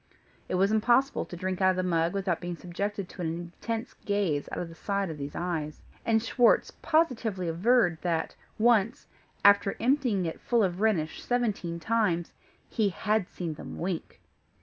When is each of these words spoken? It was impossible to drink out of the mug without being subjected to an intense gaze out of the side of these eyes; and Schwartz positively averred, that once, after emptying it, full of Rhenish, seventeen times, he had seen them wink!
It 0.49 0.55
was 0.55 0.71
impossible 0.71 1.25
to 1.25 1.35
drink 1.35 1.61
out 1.61 1.69
of 1.69 1.75
the 1.75 1.83
mug 1.83 2.13
without 2.13 2.41
being 2.41 2.55
subjected 2.57 3.07
to 3.07 3.21
an 3.21 3.27
intense 3.37 3.93
gaze 4.03 4.49
out 4.51 4.57
of 4.57 4.67
the 4.67 4.73
side 4.73 5.11
of 5.11 5.19
these 5.19 5.35
eyes; 5.35 5.79
and 6.03 6.23
Schwartz 6.23 6.71
positively 6.81 7.47
averred, 7.47 7.99
that 8.01 8.35
once, 8.57 9.05
after 9.45 9.75
emptying 9.79 10.25
it, 10.25 10.41
full 10.41 10.63
of 10.63 10.81
Rhenish, 10.81 11.21
seventeen 11.23 11.79
times, 11.79 12.33
he 12.67 12.89
had 12.89 13.29
seen 13.29 13.53
them 13.53 13.77
wink! 13.77 14.19